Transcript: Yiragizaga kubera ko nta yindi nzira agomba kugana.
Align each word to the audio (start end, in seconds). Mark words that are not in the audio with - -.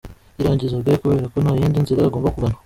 Yiragizaga 0.37 0.99
kubera 1.01 1.25
ko 1.31 1.37
nta 1.43 1.53
yindi 1.59 1.83
nzira 1.83 1.99
agomba 2.03 2.33
kugana. 2.35 2.57